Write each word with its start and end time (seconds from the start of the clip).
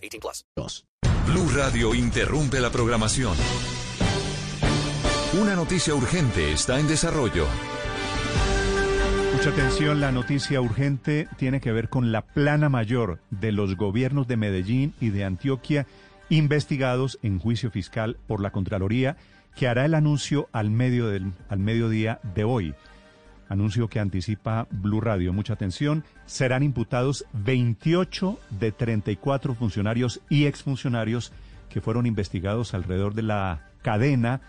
18 0.00 0.44
plus. 0.54 0.84
Blue 1.26 1.48
Radio 1.54 1.94
interrumpe 1.94 2.60
la 2.60 2.70
programación. 2.70 3.36
Una 5.40 5.54
noticia 5.54 5.94
urgente 5.94 6.52
está 6.52 6.80
en 6.80 6.88
desarrollo. 6.88 7.46
Mucha 9.32 9.50
atención, 9.50 10.00
la 10.00 10.12
noticia 10.12 10.60
urgente 10.60 11.28
tiene 11.36 11.60
que 11.60 11.72
ver 11.72 11.88
con 11.88 12.12
la 12.12 12.22
plana 12.22 12.68
mayor 12.68 13.20
de 13.30 13.52
los 13.52 13.76
gobiernos 13.76 14.26
de 14.26 14.36
Medellín 14.36 14.92
y 15.00 15.10
de 15.10 15.24
Antioquia 15.24 15.86
investigados 16.30 17.18
en 17.22 17.38
juicio 17.38 17.70
fiscal 17.70 18.18
por 18.26 18.40
la 18.40 18.50
Contraloría 18.50 19.16
que 19.54 19.68
hará 19.68 19.84
el 19.84 19.94
anuncio 19.94 20.48
al, 20.52 20.70
medio 20.70 21.08
del, 21.08 21.32
al 21.48 21.58
mediodía 21.58 22.20
de 22.34 22.44
hoy. 22.44 22.74
Anuncio 23.50 23.88
que 23.88 23.98
anticipa 23.98 24.68
Blue 24.70 25.00
Radio. 25.00 25.32
Mucha 25.32 25.54
atención. 25.54 26.04
Serán 26.24 26.62
imputados 26.62 27.26
28 27.32 28.38
de 28.60 28.70
34 28.70 29.56
funcionarios 29.56 30.20
y 30.30 30.46
exfuncionarios 30.46 31.32
que 31.68 31.80
fueron 31.80 32.06
investigados 32.06 32.74
alrededor 32.74 33.14
de 33.14 33.22
la 33.22 33.68
cadena 33.82 34.40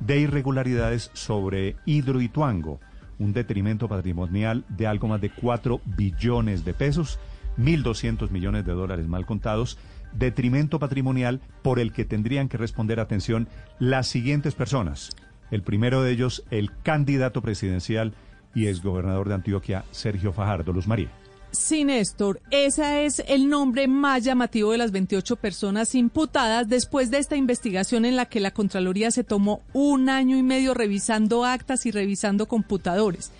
de 0.00 0.18
irregularidades 0.18 1.12
sobre 1.14 1.76
Hidroituango, 1.86 2.80
un 3.20 3.32
detrimento 3.32 3.88
patrimonial 3.88 4.64
de 4.68 4.88
algo 4.88 5.06
más 5.06 5.20
de 5.20 5.30
4 5.30 5.80
billones 5.84 6.64
de 6.64 6.74
pesos, 6.74 7.20
1.200 7.58 8.30
millones 8.30 8.66
de 8.66 8.72
dólares 8.72 9.06
mal 9.06 9.24
contados, 9.24 9.78
detrimento 10.12 10.80
patrimonial 10.80 11.40
por 11.62 11.78
el 11.78 11.92
que 11.92 12.04
tendrían 12.04 12.48
que 12.48 12.56
responder 12.56 12.98
atención 12.98 13.46
las 13.78 14.08
siguientes 14.08 14.56
personas. 14.56 15.10
El 15.52 15.62
primero 15.62 16.02
de 16.02 16.10
ellos, 16.10 16.44
el 16.50 16.72
candidato 16.82 17.40
presidencial 17.40 18.14
y 18.54 18.66
exgobernador 18.66 19.28
de 19.28 19.34
Antioquia, 19.34 19.84
Sergio 19.90 20.32
Fajardo 20.32 20.72
Luz 20.72 20.86
María. 20.86 21.10
Sí, 21.50 21.82
Néstor, 21.82 22.42
ese 22.50 23.06
es 23.06 23.22
el 23.26 23.48
nombre 23.48 23.88
más 23.88 24.22
llamativo 24.22 24.72
de 24.72 24.78
las 24.78 24.92
28 24.92 25.36
personas 25.36 25.94
imputadas 25.94 26.68
después 26.68 27.10
de 27.10 27.18
esta 27.18 27.36
investigación 27.36 28.04
en 28.04 28.16
la 28.16 28.26
que 28.26 28.40
la 28.40 28.50
Contraloría 28.50 29.10
se 29.10 29.24
tomó 29.24 29.62
un 29.72 30.10
año 30.10 30.36
y 30.36 30.42
medio 30.42 30.74
revisando 30.74 31.46
actas 31.46 31.86
y 31.86 31.90
revisando 31.90 32.46
computadores. 32.46 33.32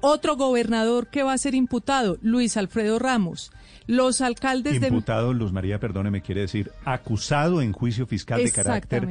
Otro 0.00 0.36
gobernador 0.36 1.08
que 1.08 1.22
va 1.22 1.32
a 1.32 1.38
ser 1.38 1.54
imputado, 1.54 2.18
Luis 2.20 2.56
Alfredo 2.56 2.98
Ramos. 2.98 3.50
Los 3.86 4.20
alcaldes 4.20 4.80
de... 4.80 4.88
Imputado, 4.88 5.32
Luz 5.32 5.50
María, 5.50 5.80
perdóneme, 5.80 6.20
quiere 6.20 6.42
decir 6.42 6.70
acusado 6.84 7.62
en 7.62 7.72
juicio 7.72 8.06
fiscal 8.06 8.44
de 8.44 8.52
carácter 8.52 9.08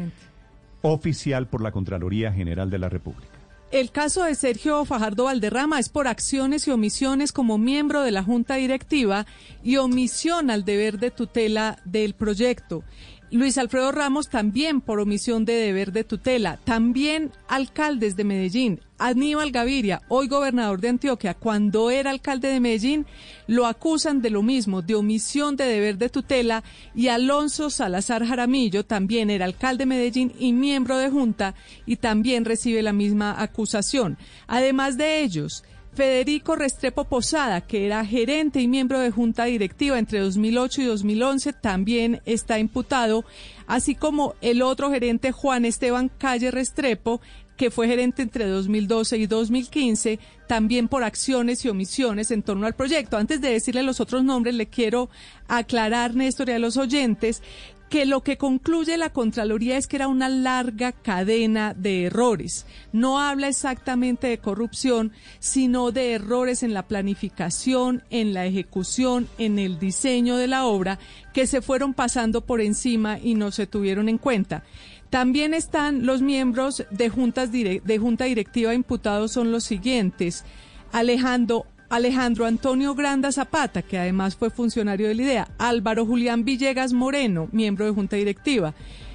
oficial 0.83 1.47
por 1.47 1.61
la 1.61 1.71
Contraloría 1.71 2.31
General 2.31 2.69
de 2.69 2.77
la 2.77 2.87
República. 2.87 3.36
El 3.69 3.91
caso 3.91 4.23
de 4.23 4.33
Sergio 4.35 4.85
Fajardo 4.85 5.25
Valderrama 5.25 5.77
es 5.77 5.89
por 5.89 6.07
acciones 6.07 6.65
y 6.67 6.71
omisiones 6.71 7.33
como 7.33 7.57
miembro 7.57 8.01
de 8.01 8.11
la 8.11 8.23
Junta 8.23 8.55
Directiva 8.55 9.25
y 9.61 9.75
omisión 9.75 10.49
al 10.49 10.63
deber 10.63 10.99
de 10.99 11.11
tutela 11.11 11.77
del 11.83 12.13
proyecto. 12.13 12.85
Luis 13.29 13.57
Alfredo 13.57 13.91
Ramos 13.91 14.29
también 14.29 14.79
por 14.79 15.01
omisión 15.01 15.43
de 15.43 15.53
deber 15.53 15.91
de 15.91 16.05
tutela. 16.05 16.59
También 16.63 17.31
alcaldes 17.49 18.15
de 18.15 18.23
Medellín. 18.23 18.79
Aníbal 18.99 19.51
Gaviria, 19.51 20.01
hoy 20.07 20.27
gobernador 20.27 20.79
de 20.79 20.89
Antioquia, 20.89 21.33
cuando 21.35 21.91
era 21.91 22.09
alcalde 22.09 22.47
de 22.47 22.59
Medellín, 22.59 23.05
lo 23.45 23.67
acusan 23.67 24.21
de 24.21 24.31
lo 24.31 24.41
mismo, 24.41 24.81
de 24.81 24.95
omisión 24.95 25.55
de 25.55 25.65
deber 25.65 25.97
de 25.97 26.09
tutela. 26.09 26.63
Y 26.95 27.09
Alonso 27.09 27.69
Salazar 27.69 28.25
Jaramillo 28.25 28.85
también 28.85 29.29
era 29.29 29.43
alcalde 29.43 29.79
de 29.79 29.87
Medellín 29.87 30.33
y 30.39 30.53
miembro 30.53 30.97
de 30.97 31.09
Junta 31.09 31.53
y 31.85 31.97
también 31.97 32.45
recibe 32.45 32.81
la 32.81 32.93
misma 32.93 33.39
acusación. 33.41 34.17
Además 34.47 34.97
de 34.97 35.21
ellos, 35.21 35.65
Federico 35.97 36.55
Restrepo 36.55 37.05
Posada, 37.05 37.61
que 37.61 37.87
era 37.87 38.05
gerente 38.05 38.61
y 38.61 38.67
miembro 38.67 38.99
de 38.99 39.09
junta 39.09 39.45
directiva 39.45 39.97
entre 39.97 40.19
2008 40.19 40.83
y 40.83 40.85
2011, 40.85 41.53
también 41.53 42.21
está 42.27 42.59
imputado, 42.59 43.25
así 43.65 43.95
como 43.95 44.35
el 44.41 44.61
otro 44.61 44.91
gerente 44.91 45.31
Juan 45.31 45.65
Esteban 45.65 46.11
Calle 46.19 46.51
Restrepo, 46.51 47.19
que 47.55 47.71
fue 47.71 47.87
gerente 47.87 48.21
entre 48.21 48.45
2012 48.45 49.17
y 49.17 49.25
2015, 49.25 50.19
también 50.47 50.87
por 50.87 51.03
acciones 51.03 51.65
y 51.65 51.69
omisiones 51.69 52.29
en 52.29 52.43
torno 52.43 52.67
al 52.67 52.75
proyecto. 52.75 53.17
Antes 53.17 53.41
de 53.41 53.49
decirle 53.49 53.81
los 53.81 53.99
otros 53.99 54.23
nombres, 54.23 54.53
le 54.53 54.67
quiero 54.67 55.09
aclarar, 55.47 56.13
Néstor, 56.13 56.49
y 56.49 56.51
a 56.51 56.59
los 56.59 56.77
oyentes 56.77 57.41
que 57.89 58.05
lo 58.05 58.21
que 58.21 58.37
concluye 58.37 58.97
la 58.97 59.11
Contraloría 59.11 59.77
es 59.77 59.87
que 59.87 59.95
era 59.95 60.07
una 60.07 60.29
larga 60.29 60.91
cadena 60.91 61.73
de 61.73 62.05
errores. 62.05 62.65
No 62.91 63.19
habla 63.19 63.47
exactamente 63.47 64.27
de 64.27 64.39
corrupción, 64.39 65.11
sino 65.39 65.91
de 65.91 66.13
errores 66.13 66.63
en 66.63 66.73
la 66.73 66.87
planificación, 66.87 68.03
en 68.09 68.33
la 68.33 68.45
ejecución, 68.45 69.27
en 69.37 69.57
el 69.59 69.79
diseño 69.79 70.35
de 70.37 70.47
la 70.47 70.65
obra, 70.65 70.99
que 71.33 71.47
se 71.47 71.61
fueron 71.61 71.93
pasando 71.93 72.41
por 72.41 72.61
encima 72.61 73.19
y 73.19 73.35
no 73.35 73.51
se 73.51 73.67
tuvieron 73.67 74.09
en 74.09 74.17
cuenta. 74.17 74.63
También 75.09 75.53
están 75.53 76.05
los 76.05 76.21
miembros 76.21 76.85
de, 76.91 77.09
junta 77.09 77.45
directiva 77.45 78.73
imputados 78.73 79.31
son 79.31 79.51
los 79.51 79.63
siguientes. 79.63 80.43
Alejandro 80.91 81.65
Alejandro 81.89 82.45
Antonio 82.45 82.95
Granda 82.95 83.31
Zapata, 83.31 83.81
que 83.81 83.97
además 83.97 84.35
fue 84.35 84.49
funcionario 84.49 85.07
de 85.07 85.15
la 85.15 85.21
IDEA, 85.21 85.47
Álvaro 85.57 86.05
Julián 86.05 86.43
Villegas 86.43 86.93
Moreno, 86.93 87.47
miembro 87.51 87.85
de 87.85 87.91
Junta 87.91 88.15
Directiva, 88.15 88.73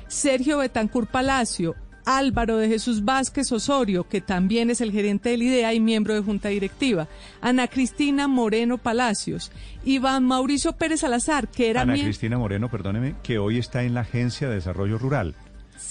Sergio 0.09 0.59
Betancur 0.59 1.07
Palacio, 1.07 1.75
Álvaro 2.05 2.57
de 2.57 2.69
Jesús 2.69 3.05
Vázquez 3.05 3.53
Osorio, 3.53 4.09
que 4.09 4.21
también 4.21 4.71
es 4.71 4.81
el 4.81 4.91
gerente 4.91 5.31
de 5.31 5.39
la 5.39 5.45
IDEA 5.45 5.75
y 5.75 5.81
miembro 5.81 6.15
de 6.15 6.23
Junta 6.23 6.49
Directiva, 6.49 7.09
Ana 7.41 7.69
Cristina 7.69 8.29
Moreno 8.29 8.79
Palacios, 8.79 9.53
Iván 9.85 10.25
Mauricio 10.25 10.73
Pérez 10.73 11.01
Salazar, 11.01 11.49
que 11.49 11.71
era... 11.71 11.83
Ana 11.83 11.95
Cristina 11.95 12.39
Moreno, 12.39 12.71
perdóneme, 12.71 13.15
que 13.23 13.39
hoy 13.39 13.59
está 13.59 13.85
en 13.85 13.95
la 13.95 14.01
Agencia 14.01 14.49
de 14.49 14.57
Desarrollo 14.57 14.99
Rural. 14.99 15.35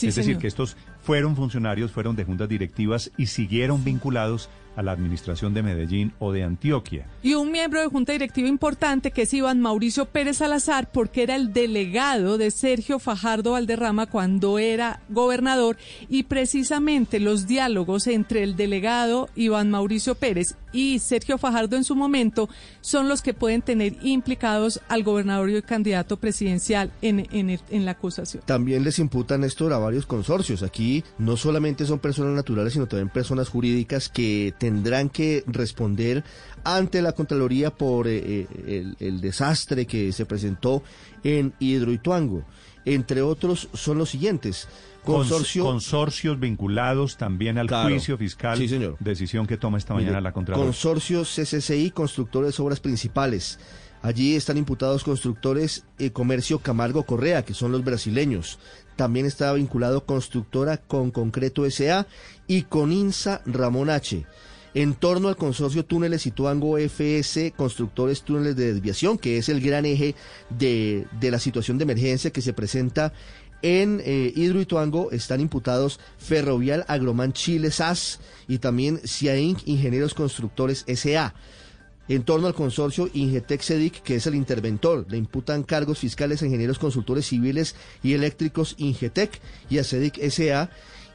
es 0.02 0.16
decir, 0.16 0.38
que 0.38 0.48
estos 0.48 0.76
fueron 1.02 1.36
funcionarios, 1.36 1.92
fueron 1.92 2.16
de 2.16 2.26
juntas 2.26 2.50
directivas 2.50 3.12
y 3.18 3.28
siguieron 3.28 3.84
vinculados 3.84 4.50
a 4.76 4.84
la 4.84 4.92
administración 4.92 5.54
de 5.54 5.64
Medellín 5.64 6.14
o 6.20 6.32
de 6.32 6.44
Antioquia. 6.44 7.06
Y 7.22 7.34
un 7.34 7.52
miembro 7.52 7.82
de 7.82 7.88
junta 7.88 8.12
directiva 8.12 8.48
importante 8.48 9.12
que 9.12 9.24
es 9.24 9.34
Iván 9.34 9.62
Mauricio 9.62 10.06
Pérez 10.06 10.38
Salazar, 10.38 10.92
porque 10.92 11.24
era 11.24 11.36
el 11.36 11.54
delegado 11.54 12.38
de 12.38 12.52
Sergio 12.52 13.00
Fajardo 13.00 13.52
Valderrama 13.52 14.08
cuando 14.08 14.60
era 14.60 15.02
gobernador 15.10 15.78
y 16.10 16.24
precisamente 16.24 17.20
los 17.20 17.48
diálogos 17.48 18.08
entre 18.08 18.44
el 18.44 18.56
delegado 18.56 19.30
Iván 19.36 19.70
Mauricio 19.70 20.16
Pérez 20.16 20.56
y 20.74 21.00
Sergio 21.00 21.38
Fajardo 21.38 21.76
en 21.76 21.84
su 21.84 21.96
momento 21.96 22.50
son 22.82 23.10
los 23.10 23.22
que 23.22 23.34
pueden 23.34 23.62
tener 23.62 23.98
implicados 24.02 24.82
al 24.88 25.04
gobernador 25.04 25.50
y 25.50 25.56
el 25.56 25.64
candidato 25.64 26.18
presidencial 26.18 26.92
en, 27.02 27.28
en, 27.32 27.86
la 27.86 27.92
acusación. 27.92 28.44
También 28.46 28.84
les 28.84 29.00
imputan 29.00 29.44
esto 29.44 29.74
a 29.74 29.78
varios 29.78 30.06
consorcios. 30.06 30.64
Aquí 30.64 31.04
no 31.18 31.38
solamente 31.38 31.86
son 31.86 32.00
personas 32.00 32.34
naturales, 32.34 32.74
sino 32.74 32.88
también 32.88 33.10
personas 33.10 33.50
jurídicas 33.50 34.10
que 34.10 34.54
tendrán 34.58 35.10
que 35.10 35.44
responder 35.48 36.24
ante 36.64 37.02
la 37.02 37.14
Contraloría 37.14 37.72
por 37.72 38.08
eh, 38.08 38.48
eh, 38.66 38.94
el, 39.00 39.22
desastre 39.22 39.86
que 39.86 40.12
se 40.12 40.26
presentó 40.26 40.84
en 41.24 41.54
Hidroituango. 41.60 42.44
Entre 42.86 43.22
otros 43.22 43.70
son 43.74 43.98
los 43.98 44.10
siguientes. 44.10 44.68
consorcios 45.04 46.40
vinculados 46.40 47.18
también 47.18 47.58
al 47.58 47.70
juicio 47.70 48.18
fiscal. 48.18 48.58
Sí, 48.58 48.68
señor. 48.68 48.98
Decisión 49.00 49.48
que 49.48 49.58
toma 49.58 49.78
esta 49.78 49.94
mañana 49.94 50.22
la 50.22 50.32
Contraloría. 50.32 50.66
Consorcios 50.66 51.34
CCCI, 51.36 51.92
constructores 51.92 52.58
de 52.58 52.64
obras 52.64 52.80
principales. 52.80 53.60
Allí 54.04 54.36
están 54.36 54.58
imputados 54.58 55.04
constructores 55.04 55.86
y 56.00 56.10
Comercio 56.10 56.58
Camargo 56.58 57.04
Correa, 57.04 57.46
que 57.46 57.54
son 57.54 57.72
los 57.72 57.84
brasileños. 57.84 58.58
También 58.96 59.28
estaba 59.28 59.54
vinculado 59.54 60.06
constructora 60.06 60.78
con 60.78 61.12
Concreto 61.12 61.70
SA 61.70 62.08
y 62.48 62.64
con 62.64 62.92
INSA 62.92 63.42
Ramón 63.46 63.92
H 63.92 64.26
en 64.74 64.94
torno 64.94 65.28
al 65.28 65.36
consorcio 65.36 65.86
Túneles 65.86 66.26
y 66.26 66.32
Tuango 66.32 66.78
FS, 66.78 67.54
constructores 67.56 68.22
túneles 68.22 68.56
de 68.56 68.74
desviación, 68.74 69.18
que 69.18 69.38
es 69.38 69.50
el 69.50 69.62
gran 69.62 69.86
eje 69.86 70.16
de, 70.50 71.06
la 71.22 71.40
situación 71.40 71.78
de 71.78 71.84
emergencia 71.84 72.32
que 72.32 72.42
se 72.42 72.54
presenta 72.54 73.14
en 73.62 74.02
eh, 74.04 74.34
Hidroituango 74.36 75.12
están 75.12 75.40
imputados 75.40 76.00
Ferrovial 76.18 76.84
Agroman 76.88 77.32
Chile 77.32 77.70
SAS 77.70 78.20
y 78.48 78.58
también 78.58 79.00
CIAINC 79.06 79.68
Ingenieros 79.68 80.16
Constructores 80.16 80.84
SA. 80.88 81.36
En 82.08 82.24
torno 82.24 82.48
al 82.48 82.56
consorcio 82.56 83.10
Ingetec 83.14 83.62
Sedic, 83.62 84.02
que 84.02 84.16
es 84.16 84.26
el 84.26 84.36
interventor, 84.36 85.06
le 85.10 85.18
imputan 85.18 85.64
cargos 85.64 86.00
fiscales 86.00 86.42
a 86.42 86.46
ingenieros 86.46 86.80
consultores 86.80 87.28
civiles 87.28 87.76
y 88.02 88.14
eléctricos 88.14 88.76
Ingetec 88.80 89.40
y 89.70 89.78
a 89.78 89.84
SA. 89.84 90.70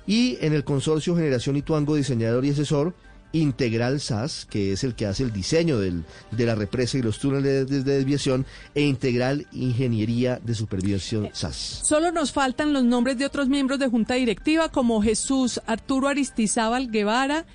Y 0.07 0.39
en 0.41 0.53
el 0.53 0.63
consorcio 0.63 1.17
Generación 1.17 1.57
Ituango, 1.57 1.97
diseñador 1.97 2.45
y 2.45 2.51
asesor, 2.51 2.95
Integral 3.41 4.01
SAS, 4.01 4.47
que 4.47 4.73
es 4.73 4.85
el 4.85 4.95
que 4.95 5.07
hace 5.07 5.23
el 5.23 5.33
diseño 5.33 5.79
del, 5.79 6.05
de 6.31 6.47
la 6.47 6.55
represa 6.55 6.99
y 6.99 7.03
los 7.03 7.19
túneles 7.19 7.69
de, 7.69 7.83
de 7.83 7.97
desviación, 7.97 8.47
e 8.75 8.83
Integral 8.83 9.47
Ingeniería 9.53 10.41
de 10.43 10.55
Supervisión 10.55 11.29
SAS. 11.33 11.83
Solo 11.85 12.13
nos 12.13 12.33
faltan 12.33 12.73
los 12.73 12.85
nombres 12.85 13.19
de 13.19 13.27
otros 13.27 13.49
miembros 13.49 13.79
de 13.79 13.89
Junta 13.89 14.15
Directiva, 14.15 14.71
como 14.71 15.03
Jesús 15.03 15.61
Arturo 15.67 16.09
Aristizábal 16.09 16.91
Guevara, 16.91 17.47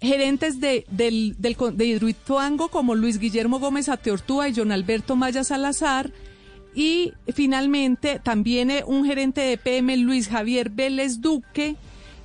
gerentes 0.00 0.60
de, 0.60 0.84
del, 0.90 1.36
del, 1.38 1.56
de 1.74 1.86
Hidroituango, 1.86 2.68
como 2.68 2.94
Luis 2.94 3.18
Guillermo 3.18 3.58
Gómez 3.58 3.88
Ateortúa 3.88 4.48
y 4.48 4.54
John 4.54 4.72
Alberto 4.72 5.16
Maya 5.16 5.44
Salazar, 5.44 6.10
y 6.74 7.12
finalmente 7.34 8.20
también 8.22 8.70
eh, 8.70 8.84
un 8.86 9.04
gerente 9.04 9.40
de 9.40 9.58
PM, 9.58 9.96
Luis 9.98 10.28
Javier 10.28 10.70
Vélez 10.70 11.20
Duque, 11.20 11.76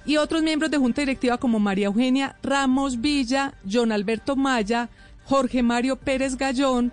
y 0.06 0.18
otros 0.18 0.44
miembros 0.44 0.72
de 0.72 0.78
Junta 0.78 1.02
Directiva 1.02 1.38
como 1.38 1.60
María 1.60 1.88
Eugenia 1.88 2.36
Ramos 2.44 3.02
Villa, 3.02 3.54
John 3.70 3.92
Alberto 3.92 4.36
Maya, 4.36 4.90
Jorge 5.26 5.64
Mario 5.64 5.96
Pérez 5.96 6.38
Gallón, 6.38 6.92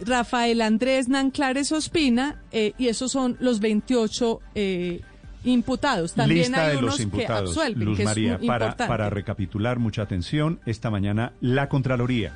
Rafael 0.00 0.60
Andrés 0.62 1.08
Nanclares 1.08 1.72
Ospina, 1.72 2.42
eh, 2.52 2.72
y 2.78 2.88
esos 2.88 3.12
son 3.12 3.36
los 3.40 3.60
28 3.60 4.40
eh, 4.54 5.00
imputados. 5.44 6.14
También 6.14 6.38
Lista 6.38 6.64
hay 6.64 6.72
de 6.72 6.78
unos 6.78 6.92
los 6.92 7.00
imputados. 7.00 7.54
que 7.54 7.60
absuelven, 7.60 7.84
Luz 7.84 7.98
que 7.98 8.04
María, 8.04 8.38
para 8.38 9.10
recapitular, 9.10 9.78
mucha 9.78 10.02
atención. 10.02 10.60
Esta 10.66 10.90
mañana 10.90 11.32
la 11.40 11.68
Contraloría 11.68 12.32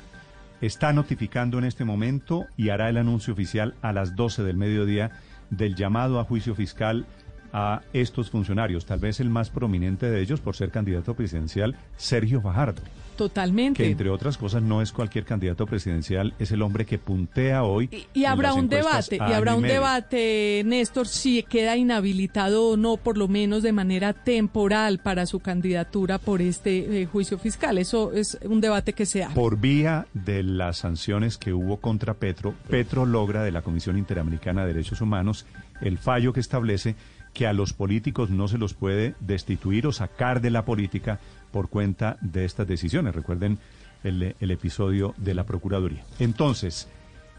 está 0.61 0.93
notificando 0.93 1.57
en 1.57 1.65
este 1.65 1.85
momento 1.85 2.45
y 2.57 2.69
hará 2.69 2.89
el 2.89 2.97
anuncio 2.97 3.33
oficial 3.33 3.75
a 3.81 3.93
las 3.93 4.15
12 4.15 4.43
del 4.43 4.57
mediodía 4.57 5.11
del 5.49 5.75
llamado 5.75 6.19
a 6.19 6.23
juicio 6.23 6.53
fiscal 6.53 7.05
a 7.53 7.81
estos 7.93 8.29
funcionarios. 8.29 8.85
Tal 8.85 8.99
vez 8.99 9.19
el 9.19 9.29
más 9.29 9.49
prominente 9.49 10.09
de 10.09 10.21
ellos, 10.21 10.39
por 10.39 10.55
ser 10.55 10.71
candidato 10.71 11.13
presidencial, 11.13 11.75
Sergio 11.97 12.41
Fajardo. 12.41 12.81
Totalmente. 13.19 13.83
que 13.83 13.91
entre 13.91 14.09
otras 14.09 14.37
cosas 14.37 14.63
no 14.63 14.81
es 14.81 14.93
cualquier 14.93 15.25
candidato 15.25 15.65
presidencial, 15.65 16.33
es 16.39 16.53
el 16.53 16.61
hombre 16.61 16.85
que 16.85 16.97
puntea 16.97 17.63
hoy. 17.63 17.89
Y, 18.13 18.23
habrá 18.23 18.53
un 18.53 18.69
debate, 18.69 19.17
y 19.17 19.33
habrá 19.33 19.55
un 19.55 19.63
medio. 19.63 19.75
debate, 19.75 20.61
Néstor, 20.65 21.05
si 21.05 21.43
queda 21.43 21.75
inhabilitado 21.75 22.69
o 22.69 22.77
no, 22.77 22.95
por 22.95 23.17
lo 23.17 23.27
menos 23.27 23.61
de 23.61 23.73
manera 23.73 24.13
temporal 24.13 24.99
para 24.99 25.25
su 25.25 25.41
candidatura 25.41 26.17
por 26.17 26.41
este 26.41 27.01
eh, 27.01 27.05
juicio 27.07 27.37
fiscal. 27.37 27.77
Eso 27.77 28.13
es 28.13 28.37
un 28.45 28.61
debate 28.61 28.93
que 28.93 29.05
se 29.05 29.25
abre. 29.25 29.35
Por 29.35 29.59
vía 29.59 30.07
de 30.13 30.41
las 30.41 30.77
sanciones 30.77 31.37
que 31.37 31.51
hubo 31.51 31.75
contra 31.75 32.13
Petro, 32.13 32.53
Petro 32.69 33.05
logra 33.05 33.43
de 33.43 33.51
la 33.51 33.63
Comisión 33.63 33.97
Interamericana 33.97 34.61
de 34.61 34.73
Derechos 34.73 35.01
Humanos 35.01 35.45
el 35.81 35.97
fallo 35.97 36.33
que 36.33 36.39
establece 36.39 36.95
que 37.39 37.47
a 37.47 37.53
los 37.53 37.71
políticos 37.71 38.29
no 38.29 38.49
se 38.49 38.57
los 38.57 38.73
puede 38.73 39.15
destituir 39.21 39.87
o 39.87 39.93
sacar 39.93 40.41
de 40.41 40.49
la 40.49 40.65
política 40.65 41.19
por 41.53 41.69
cuenta 41.69 42.17
de 42.19 42.43
estas 42.43 42.67
decisiones. 42.67 43.15
Recuerden 43.15 43.59
el, 44.03 44.35
el 44.41 44.51
episodio 44.51 45.13
de 45.15 45.33
la 45.35 45.45
Procuraduría. 45.45 46.03
Entonces, 46.19 46.89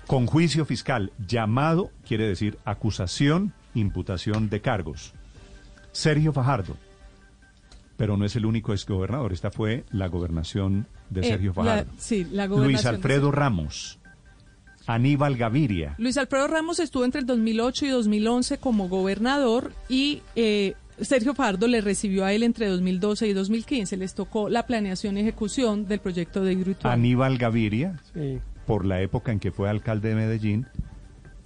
con 0.07 0.25
juicio 0.25 0.65
fiscal 0.65 1.13
llamado 1.29 1.91
quiere 2.09 2.27
decir 2.27 2.57
acusación, 2.65 3.53
imputación 3.75 4.49
de 4.49 4.63
cargos. 4.63 5.13
Sergio 5.93 6.33
Fajardo, 6.33 6.79
pero 7.99 8.17
no 8.17 8.25
es 8.25 8.35
el 8.37 8.47
único 8.47 8.73
exgobernador. 8.73 9.35
Esta 9.35 9.51
fue 9.51 9.85
la 9.91 10.07
gobernación 10.09 10.87
de 11.11 11.21
Eh, 11.21 11.25
Sergio 11.25 11.51
la- 11.51 11.55
Fajardo. 11.55 11.93
sí, 11.99 12.25
la 12.33 12.47
gobernación 12.47 12.73
Luis 12.73 12.87
Alfredo. 12.87 13.31
Ramos, 13.33 13.99
Aníbal 14.87 15.37
Gaviria, 15.37 15.95
Luis 15.99 16.17
Alfredo 16.19 16.49
Ramos 16.49 16.81
estuvo 16.81 17.05
entre 17.05 17.21
el 17.21 17.27
2008 17.27 17.87
y 17.87 17.89
2011 17.91 18.59
como 18.59 18.89
gobernador 18.89 19.73
y 19.89 20.23
eh, 20.37 20.75
Sergio 21.01 21.35
Fajardo 21.35 21.67
le 21.69 21.81
recibió 21.81 22.25
a 22.25 22.33
él 22.33 22.43
entre 22.43 22.67
2012 22.69 23.29
y 23.29 23.33
2015. 23.33 23.97
Les 23.97 24.15
tocó 24.15 24.49
la 24.49 24.67
planeación 24.67 25.17
y 25.17 25.21
ejecución 25.21 25.87
del 25.87 26.01
proyecto 26.01 26.43
de 26.45 26.53
Hidroituango. 26.55 26.93
Aníbal 26.93 27.39
Gaviria, 27.39 27.99
Sí. 28.13 28.39
por 28.67 28.85
la 28.85 29.01
época 29.01 29.33
en 29.33 29.41
que 29.41 29.51
fue 29.53 29.69
alcalde 29.71 30.11
de 30.11 30.15
Medellín. 30.17 30.67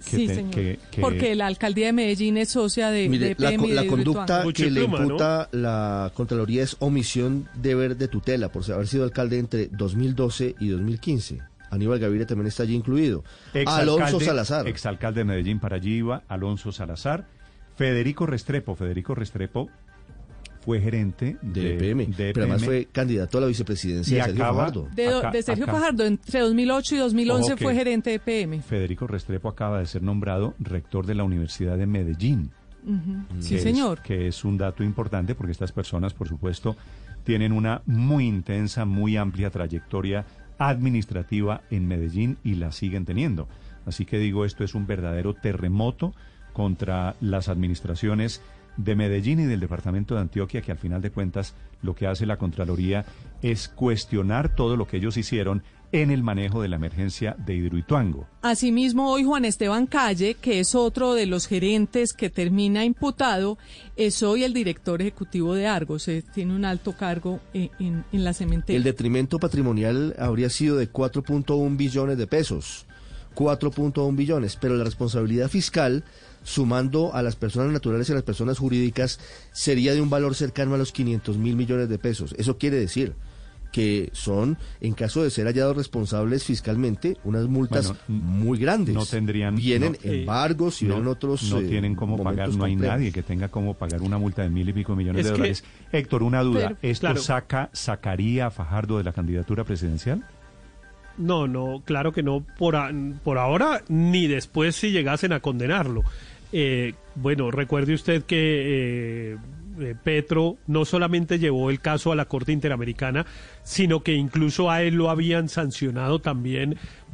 que 0.09 0.17
Sí, 0.17 0.27
te- 0.27 0.35
señor. 0.35 0.51
que- 0.51 0.79
que- 0.91 1.01
Porque 1.01 1.33
la 1.35 1.47
alcaldía 1.47 1.87
de 1.87 1.93
Medellín 1.93 2.37
es 2.37 2.49
socia 2.49 2.89
de, 2.91 3.07
Mire, 3.09 3.29
de 3.29 3.35
la, 3.39 3.49
PM 3.49 3.67
y 3.67 3.71
la 3.71 3.81
de 3.83 3.87
conducta 3.87 4.21
Hidroituango. 4.43 4.53
que 4.53 4.69
le 4.69 4.81
Mucho 4.81 4.89
pluma, 4.91 5.03
imputa 5.05 5.49
la 5.53 6.11
Contraloría 6.13 6.61
es 6.63 6.75
omisión 6.79 7.47
de 7.55 7.69
deber 7.69 7.97
de 7.97 8.07
tutela 8.09 8.51
por 8.51 8.69
haber 8.71 8.87
sido 8.87 9.03
alcalde 9.05 9.39
entre 9.39 9.67
2012 9.67 10.53
y 10.59 10.67
2015. 10.67 11.39
Aníbal 11.71 11.99
Gaviria 11.99 12.25
también 12.25 12.47
está 12.47 12.63
allí 12.63 12.75
incluido. 12.75 13.23
Alonso 13.65 14.19
Salazar. 14.19 14.67
Exalcalde 14.67 15.21
de 15.21 15.25
Medellín, 15.25 15.59
para 15.59 15.75
allí 15.77 15.95
iba 15.97 16.23
Alonso 16.27 16.71
Salazar. 16.71 17.25
Federico 17.75 18.25
Restrepo. 18.25 18.75
Federico 18.75 19.15
Restrepo 19.15 19.69
fue 20.61 20.79
gerente 20.81 21.37
de, 21.43 21.61
de 21.61 21.73
PM, 21.75 22.05
de 22.07 22.33
pero 22.33 22.45
además 22.45 22.63
fue 22.65 22.87
candidato 22.91 23.37
a 23.37 23.41
la 23.41 23.47
vicepresidencia 23.47 24.13
Y 24.13 24.17
de 24.19 24.23
Sergio 24.25 24.43
acaba- 24.43 24.57
Fajardo. 24.59 24.87
De, 24.95 25.05
do- 25.05 25.17
Acá- 25.19 25.31
de 25.31 25.43
Sergio 25.43 25.63
acá. 25.65 25.73
Fajardo, 25.73 26.05
entre 26.05 26.39
2008 26.39 26.95
y 26.95 26.97
2011 26.97 27.43
Ojo 27.51 27.55
que- 27.57 27.63
fue 27.65 27.75
gerente 27.75 28.09
de 28.09 28.19
PM. 28.19 28.61
Federico 28.61 29.05
Restrepo 29.05 29.47
acaba 29.49 29.79
de 29.79 29.85
ser 29.85 30.01
nombrado 30.01 30.55
rector 30.59 31.05
de 31.05 31.13
la 31.15 31.23
Universidad 31.23 31.77
de 31.77 31.85
Medellín. 31.85 32.49
Sí, 33.39 33.55
es- 33.55 33.63
señor. 33.63 34.01
que 34.01 34.27
es 34.27 34.43
un 34.45 34.57
dato 34.57 34.83
importante 34.83 35.33
porque 35.35 35.51
estas 35.51 35.71
personas, 35.71 36.13
por 36.13 36.27
supuesto, 36.27 36.75
tienen 37.23 37.51
una 37.51 37.81
muy 37.87 38.27
intensa, 38.27 38.85
muy 38.85 39.17
amplia 39.17 39.49
trayectoria 39.49 40.23
administrativa 40.57 41.61
en 41.69 41.87
Medellín 41.87 42.37
y 42.43 42.55
la 42.55 42.71
siguen 42.71 43.05
teniendo. 43.05 43.47
Así 43.85 44.05
que 44.05 44.17
digo, 44.17 44.45
esto 44.45 44.63
es 44.63 44.75
un 44.75 44.87
verdadero 44.87 45.33
terremoto 45.33 46.13
contra 46.53 47.15
las 47.21 47.49
administraciones 47.49 48.41
de 48.77 48.95
Medellín 48.95 49.39
y 49.39 49.45
del 49.45 49.59
departamento 49.59 50.15
de 50.15 50.21
Antioquia, 50.21 50.61
que 50.61 50.71
al 50.71 50.77
final 50.77 51.01
de 51.01 51.11
cuentas 51.11 51.55
lo 51.81 51.95
que 51.95 52.07
hace 52.07 52.25
la 52.25 52.37
Contraloría 52.37 53.05
es 53.41 53.67
cuestionar 53.69 54.55
todo 54.55 54.75
lo 54.75 54.87
que 54.87 54.97
ellos 54.97 55.17
hicieron 55.17 55.63
en 56.01 56.11
el 56.11 56.23
manejo 56.23 56.61
de 56.61 56.67
la 56.67 56.75
emergencia 56.75 57.35
de 57.45 57.55
Hidroituango. 57.55 58.27
Asimismo, 58.41 59.11
hoy 59.11 59.23
Juan 59.23 59.45
Esteban 59.45 59.87
Calle, 59.87 60.35
que 60.35 60.59
es 60.59 60.75
otro 60.75 61.13
de 61.13 61.25
los 61.25 61.47
gerentes 61.47 62.11
que 62.11 62.29
termina 62.29 62.83
imputado, 62.83 63.57
es 63.95 64.21
hoy 64.21 64.43
el 64.43 64.53
director 64.53 65.01
ejecutivo 65.01 65.55
de 65.55 65.67
Argos. 65.67 66.07
eh, 66.09 66.21
tiene 66.33 66.53
un 66.53 66.65
alto 66.65 66.97
cargo 66.97 67.39
eh, 67.53 67.69
en, 67.79 68.03
en 68.11 68.23
la 68.25 68.33
cementeria. 68.33 68.77
El 68.77 68.83
detrimento 68.83 69.39
patrimonial 69.39 70.15
habría 70.19 70.49
sido 70.49 70.75
de 70.75 70.91
4.1 70.91 71.77
billones 71.77 72.17
de 72.17 72.27
pesos. 72.27 72.85
4.1 73.33 74.15
billones, 74.15 74.57
pero 74.59 74.75
la 74.75 74.83
responsabilidad 74.83 75.49
fiscal, 75.49 76.03
sumando 76.43 77.13
a 77.13 77.21
las 77.21 77.35
personas 77.35 77.71
naturales 77.71 78.09
y 78.09 78.11
a 78.11 78.15
las 78.15 78.23
personas 78.23 78.59
jurídicas, 78.59 79.19
sería 79.53 79.93
de 79.93 80.01
un 80.01 80.09
valor 80.09 80.35
cercano 80.35 80.75
a 80.75 80.77
los 80.77 80.91
500 80.91 81.37
mil 81.37 81.55
millones 81.55 81.87
de 81.89 81.99
pesos. 81.99 82.35
Eso 82.37 82.57
quiere 82.57 82.77
decir 82.77 83.13
que 83.75 84.09
son, 84.13 84.57
en 84.79 84.93
caso 84.93 85.21
de 85.21 85.29
ser 85.29 85.47
hallados 85.47 85.75
responsables 85.75 86.45
fiscalmente, 86.45 87.17
unas 87.25 87.45
multas 87.49 87.87
Bueno, 88.07 88.23
muy 88.23 88.57
grandes. 88.57 88.95
no 88.95 89.05
tendrían- 89.05 89.57
Vienen 89.57 89.97
no, 90.01 90.09
eh, 90.09 90.21
embargos 90.21 90.81
y 90.81 90.85
no, 90.85 90.93
vienen 90.93 91.09
otros. 91.09 91.43
no 91.51 91.59
eh, 91.59 91.63
tienen 91.67 91.93
cómo 91.93 92.15
pagar, 92.23 92.47
no 92.53 92.63
hay 92.63 92.71
complejos. 92.71 92.97
nadie 92.97 93.11
que 93.11 93.21
tenga 93.21 93.49
cómo 93.49 93.73
pagar 93.73 94.01
una 94.01 94.17
multa 94.17 94.43
de 94.43 94.49
mil 94.49 94.69
y 94.69 94.71
pico 94.71 94.95
millones 94.95 95.19
Es 95.19 95.25
de 95.25 95.31
que- 95.33 95.37
dólares. 95.37 95.63
Héctor, 95.91 96.23
una 96.23 96.41
duda, 96.41 96.67
Pero- 96.69 96.77
¿esto 96.83 97.07
Claro. 97.07 97.21
saca, 97.21 97.69
sacaría 97.73 98.45
a 98.45 98.51
Fajardo 98.51 98.97
de 98.97 99.03
la 99.03 99.11
candidatura 99.11 99.65
presidencial? 99.65 100.23
No, 101.17 101.45
no, 101.45 101.81
claro 101.83 102.13
que 102.13 102.23
no, 102.23 102.45
por, 102.57 102.77
a- 102.77 102.91
por 103.25 103.37
ahora 103.37 103.83
ni 103.89 104.27
después 104.27 104.77
si 104.77 104.91
llegasen 104.91 105.33
a 105.33 105.41
condenarlo. 105.41 106.03
Eh, 106.53 106.93
bueno, 107.15 107.51
recuerde 107.51 107.93
usted 107.93 108.23
que 108.23 109.33
eh, 109.33 109.37
eh, 109.79 109.95
Petro 110.01 110.57
no 110.67 110.85
solamente 110.85 111.39
llevó 111.39 111.69
el 111.69 111.79
caso 111.81 112.11
a 112.11 112.15
la 112.15 112.25
Corte 112.25 112.51
Interamericana, 112.51 113.25
sino 113.63 114.01
que 114.03 114.13
incluso 114.13 114.71
a 114.71 114.81
él 114.83 114.95
lo 114.95 115.09
habían 115.09 115.49
sancionado 115.49 116.19
también 116.19 116.77